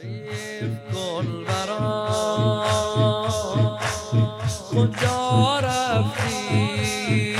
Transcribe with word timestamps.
تعریف 0.00 0.76
کن 0.94 1.26
برام 1.48 2.64
کجا 4.72 5.60
رفتی؟ 5.60 7.36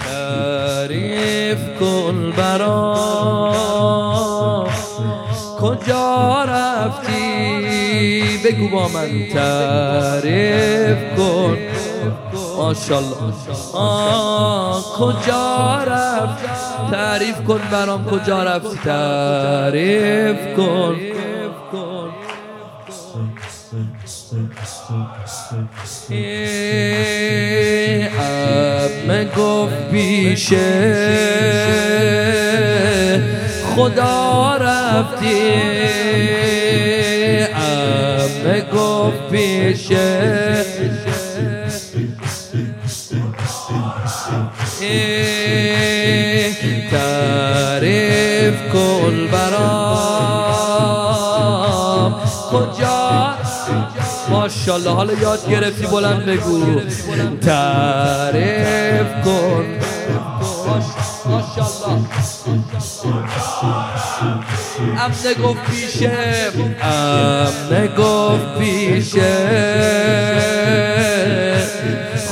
تعریف 0.00 1.62
کن 1.80 2.32
برام 2.36 3.88
کجا 5.60 6.44
رفتی؟ 6.44 8.38
بگو 8.44 8.68
با 8.68 8.88
من. 8.88 9.28
تعریف 9.34 10.98
کن 11.16 11.58
ماشاءالله. 12.56 13.16
کجا 14.98 15.84
رفت؟ 15.86 16.44
تعریف 16.90 17.36
کن 17.46 17.60
برام 17.70 18.04
کجا 18.10 18.44
رفتی؟ 18.44 18.78
تعریف 18.84 20.56
کن 20.56 20.96
امه 28.20 29.24
گفت 29.36 29.90
پیشه. 29.90 30.68
خدا 33.76 34.56
رفتی. 34.56 35.52
امه 37.54 38.60
گفت 38.74 39.28
پیشه. 39.30 40.64
تعریف 46.90 48.72
کن 48.72 49.28
برام. 49.32 50.68
کجا 52.52 52.97
ماشاءالله 54.68 54.94
حالا 54.94 55.12
یاد 55.12 55.50
گرفتی 55.50 55.86
بلند 55.86 56.26
بگو. 56.26 56.80
تعریف 57.40 59.24
کن. 59.24 59.64
ماشاءالله 61.26 62.08
امنه 64.98 65.34
گفت 65.42 65.60
پیشه. 65.70 66.12
امنه 66.82 67.88
گفت 67.98 68.58
پیشه. 68.58 69.36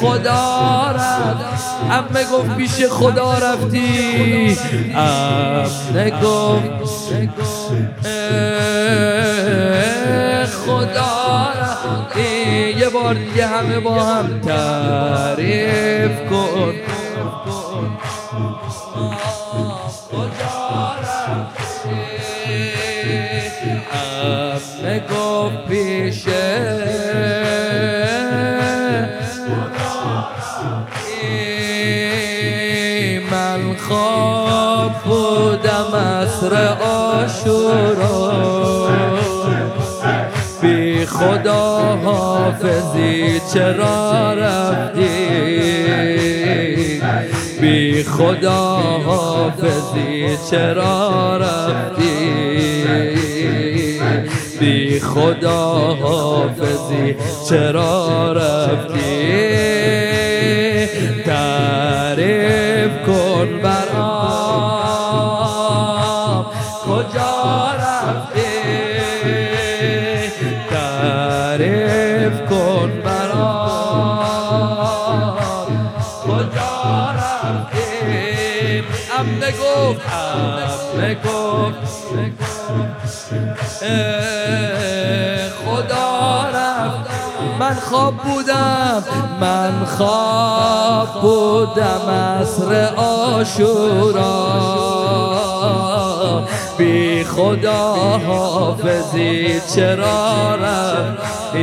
خدا 0.00 0.90
رفت. 0.90 1.58
امه 1.90 2.24
گفت 2.32 2.56
پیش 2.56 2.84
خدا 2.90 3.38
رفتی. 3.38 4.56
امه 4.94 6.10
گفت. 6.22 6.68
خدا 10.68 11.52
یه 12.78 12.88
بار 12.88 13.14
دیگه 13.14 13.46
همه 13.46 13.80
با 13.80 14.02
هم 14.02 14.40
تعریف 14.40 16.30
کن. 16.30 16.74
امه 23.92 25.02
گفت 25.10 25.66
پیشه 25.68 26.78
من 33.30 33.76
خواب 33.76 34.92
بودم 35.04 35.94
اصر 35.94 36.76
آشورا 36.82 38.08
خدا 41.18 41.96
حافظی 42.04 43.40
چرا 43.54 44.32
رفتی؟ 44.34 45.08
بی 47.60 48.02
خدا 48.02 48.76
حافظی 49.06 50.36
چرا 50.50 51.36
رفتی؟ 51.36 52.18
بی 54.60 55.00
خدا 55.00 55.94
حافظی 56.02 57.16
چرا 57.48 58.32
رفتی؟ 58.32 59.58
تعریف 61.24 63.06
کن 63.06 63.60
برام 63.62 64.38
کجا 66.86 67.72
رفتی؟ 67.78 68.87
تعریف 72.28 72.50
کن 72.50 72.90
برام. 73.04 74.18
کجا 76.24 77.10
رفتی 77.10 78.84
امه 79.18 79.50
گفت 79.50 80.00
امه 80.94 81.14
گفت 81.14 81.78
خدا 85.64 86.48
رفت. 86.54 87.10
من 87.60 87.74
خواب 87.74 88.14
بودم 88.14 89.04
من 89.40 89.84
خواب 89.84 91.20
بودم 91.22 92.08
اصر 92.08 92.94
آشورا 92.96 94.38
بی 96.78 97.24
خدا 97.24 97.94
حافظی 98.26 99.60
چرا 99.74 100.54
رفتی؟ 100.54 101.58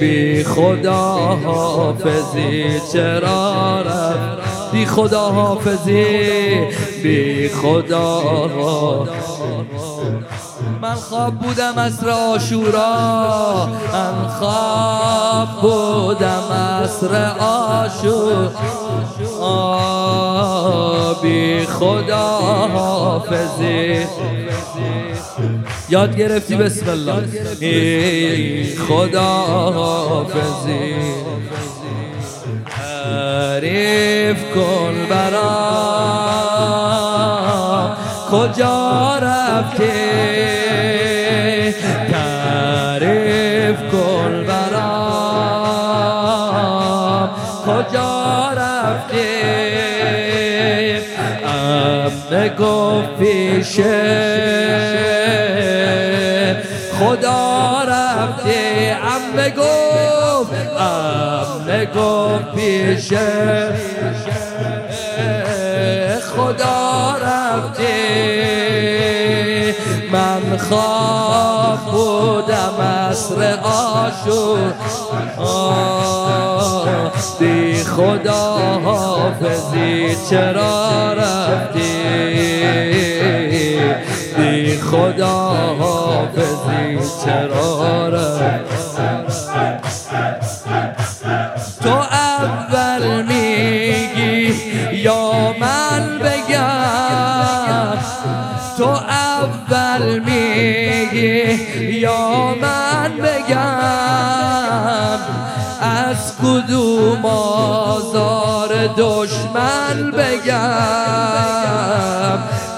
بی 0.00 0.44
خدا 0.44 1.38
حافظی 1.44 2.80
چرا 2.92 3.80
رفتی؟ 3.80 4.32
بی 4.72 4.86
خدا 4.86 5.30
حافظی 5.30 6.04
بی 7.02 7.48
خدا 7.48 8.22
من 10.82 10.94
خواب 10.94 11.34
بودم 11.34 11.78
اصر 11.78 12.10
آشورا 12.10 13.66
من 13.92 14.28
خواب 14.28 15.48
بودم 15.62 16.42
اصر 16.82 17.32
آشورا. 17.38 18.50
بی 21.22 21.66
خدا 21.66 22.38
حافظی. 22.72 24.06
یاد 25.88 26.16
گرفتی؟ 26.16 26.56
بسم 26.56 26.90
الله. 26.90 27.22
خدا 28.88 29.22
حافظی. 29.72 30.94
تعریف 32.70 34.36
کن 34.54 35.06
برام 35.10 35.92
کجا 38.30 39.18
رفتی؟ 39.22 39.86
تعریف 42.12 43.76
کن 43.92 44.44
برام 44.48 44.82
کجا 47.66 48.21
گفت 52.32 53.16
پیشه 53.18 54.22
خدا 56.98 57.82
رفتی 57.88 58.90
امه 58.90 59.50
گفت 59.50 60.52
امه 60.78 61.86
گفت 61.86 62.54
پیشه 62.54 63.72
خدا 66.36 67.16
رفتی 67.22 67.82
من 70.12 70.58
خواب 70.58 71.78
بودم 71.92 72.80
اصر 72.80 73.58
آشور 73.62 74.72
بی 77.42 77.84
خدا 77.84 78.54
حافظی 78.84 80.16
چرا 80.30 81.12
رفتی 81.12 82.01
خدا 84.92 85.76
حافظی 85.80 86.98
چرا 87.24 88.10
تو 91.82 91.90
اول 91.90 93.22
میگی 93.22 94.54
یا 94.92 95.54
من 95.60 96.18
بگم؟ 96.18 97.98
تو 98.78 98.84
اول 98.84 100.18
میگی 100.18 101.52
یا 102.00 102.54
من 102.60 103.12
بگم؟ 103.16 103.58
از 105.80 106.32
کدوم 106.42 107.24
آزار 107.24 108.70
دشمن 108.96 110.10
بگم؟ 110.10 111.61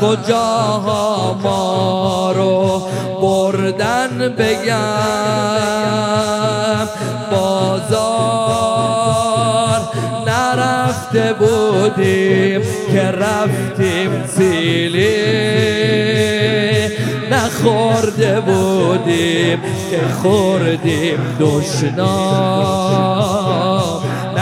کجاها 0.00 1.34
ما 1.42 2.32
رو 2.32 2.82
بردن 3.20 4.34
بگم؟ 4.38 4.72
بازار 7.30 8.42
نرفته 10.26 11.32
بودیم 11.32 12.62
که 12.92 13.02
رفتیم 13.02 14.24
سیلی. 14.26 15.42
نخورده 17.30 18.40
بودیم 18.40 19.58
که 19.90 20.00
خوردیم 20.22 21.18
دشنام. 21.40 22.72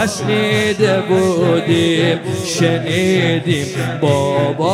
نشنیده 0.00 1.00
بودیم 1.00 2.18
شنیدیم. 2.44 3.66
بابا 4.00 4.70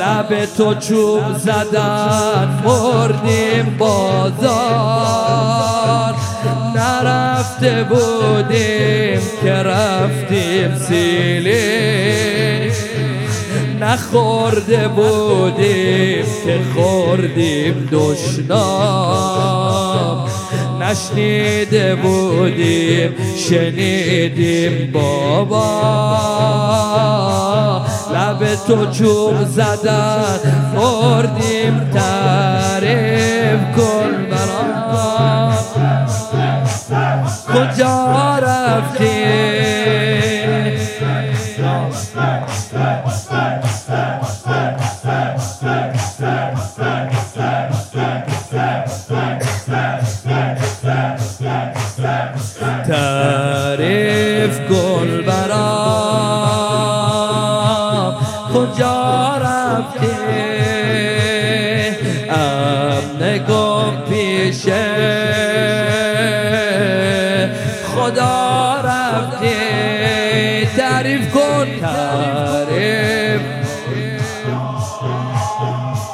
لب 0.00 0.44
تو 0.56 0.74
چوب 0.74 1.38
زدن 1.38 2.62
مردیم 2.64 3.76
بازار. 3.78 5.20
نرفته 6.76 7.84
بودیم 7.84 9.20
که 9.42 9.52
رفتیم 9.52 10.78
سیلی 10.88 12.70
نخورده 13.80 14.88
بودیم 14.88 16.24
که 16.44 16.60
خوردیم 16.74 17.88
دشنام. 17.92 19.89
نشنیده 20.90 21.94
بودیم 21.94 23.14
شنیدیم 23.36 24.92
بابا. 24.92 25.66
لب 28.14 28.54
تو 28.66 28.90
چوب 28.90 29.44
زدن 29.44 30.38
خوردیم 30.76 31.90
تعریف 31.94 33.60
کن 33.76 34.26
برام. 34.30 35.54
کجا 37.54 38.38
رفتیم 38.38 39.19
امن 62.70 63.38
گم 63.48 63.94
پیشه 64.08 64.86
خدا 67.94 68.76
رفتی 68.84 70.66
تعریف 70.76 71.34
کن. 71.34 71.66
تعریف 71.80 73.40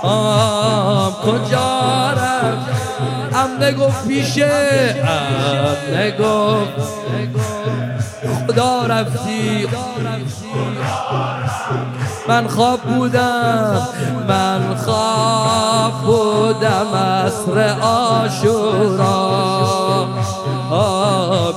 آم 0.02 1.12
کجا 1.12 2.12
رفتی 2.12 3.34
امن 3.34 3.72
گفت 3.72 4.08
پیشه 4.08 4.94
امن 5.02 6.10
گفت 6.10 6.96
خدا 8.26 8.86
رفتی. 8.86 9.66
من 12.28 12.48
خواب 12.48 12.80
بودم. 12.80 13.86
من 14.28 14.76
خواب 14.76 15.92
بودم 16.06 16.94
اصر 16.94 17.76
آشورا. 17.82 19.26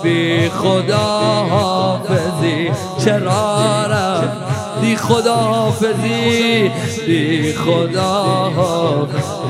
بی 0.04 0.50
خدا 0.50 1.46
حافظی. 1.50 2.72
چرا 3.06 3.86
رفتی؟ 3.86 4.96
خدا 4.96 5.36
حافظی. 5.36 6.72
بی 7.08 7.54
خدا 7.54 8.24
حافظی. 8.56 9.50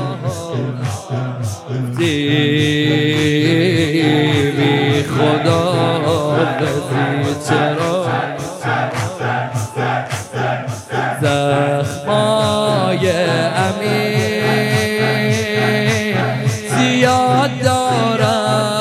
حافظی 6.60 7.34
چرا 7.48 8.06
زخمای 11.22 13.04
امین 13.56 14.30
زیاد 16.78 17.50
دارم 17.64 18.80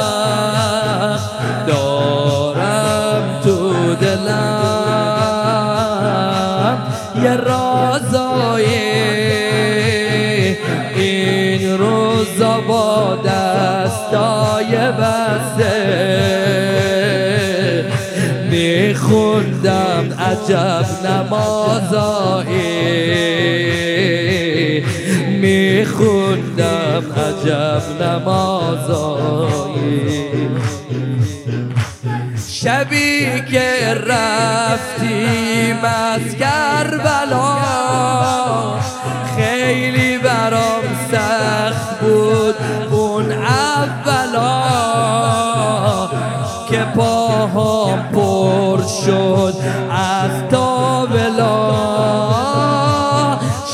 دارم 1.68 3.24
تو 3.44 3.96
دلم. 3.96 4.90
یه 7.24 7.36
رازایی 7.36 8.80
این 10.96 11.78
روزا 11.78 12.62
با 12.62 13.16
دستای 13.26 14.78
بسته. 14.92 16.39
میخوندم 19.00 20.14
عجب 20.20 20.86
نمازایی. 21.06 22.50
میخوندم 25.42 27.04
عجب 27.18 27.84
نمازایی. 28.02 29.60
شبی 32.50 33.42
که 33.52 33.94
رفتیم 34.08 35.78
از 35.84 36.36
کربلا 36.40 37.60
خیلی 39.36 40.18
برام 40.18 40.84
سخت 41.12 42.00
بود 42.00 42.56
اون 42.92 43.32
اولا 43.32 44.60
که 46.70 46.86
پاهام 46.96 48.00
شد 49.06 49.54
از 49.92 50.32
تابلا 50.52 51.70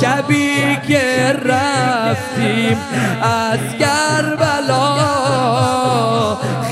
شبی 0.02 0.78
که 0.88 1.34
رفتیم 1.46 2.78
از 3.22 3.60
کربلا 3.80 4.96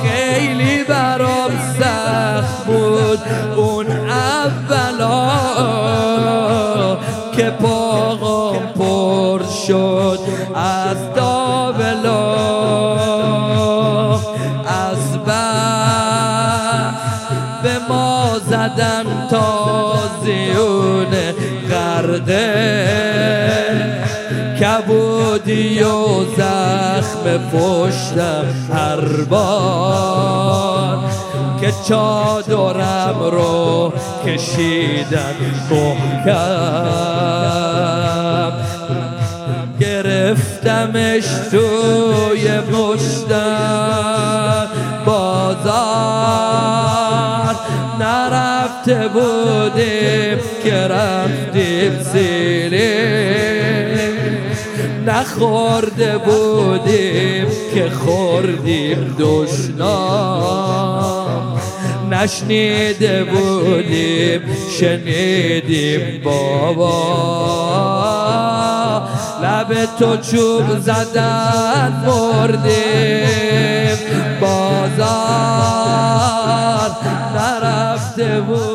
خیلی 0.03 0.83
برام 0.83 1.51
سخت 1.79 2.65
بود 2.65 3.19
اون 3.55 3.87
اولا 4.09 5.29
که 7.35 7.49
پاهام 7.49 8.59
پر 8.77 9.41
شد 9.67 10.19
از 10.55 10.97
تابلا 11.15 11.32
کبودی 24.73 25.83
و 25.83 26.23
زخم 26.37 27.37
پشتم 27.53 28.45
هر 28.73 29.23
بار 29.29 30.97
که 31.61 31.73
چادرم 31.87 33.19
رو 33.31 33.93
کشیدن 34.25 35.35
محکم. 35.71 36.93
گرفتمش 39.79 41.25
توی 41.51 42.59
مشتم. 42.59 44.67
بازار 45.05 45.73
نرفته 47.99 49.07
بودیم 49.07 50.37
که 50.63 50.75
رفتیم 50.75 51.99
سیلی 52.13 52.62
نخورده 55.07 56.17
بودیم 56.17 57.47
که 57.73 57.89
خوردیم 57.89 59.15
دشنام 59.19 60.73
نشنیده 62.11 63.23
بودیم 63.23 64.41
شنیدیم 64.79 66.21
بابا. 66.23 66.93
لب 69.43 69.85
تو 69.99 70.17
چوب 70.17 70.79
زدن 70.79 72.03
مردیم. 72.07 73.97
بازار 74.41 75.83
نرفته 77.35 78.41
بود. 78.41 78.72